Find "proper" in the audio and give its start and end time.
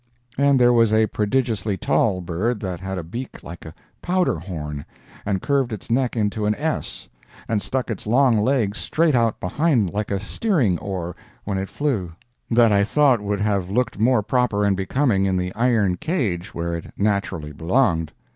14.23-14.65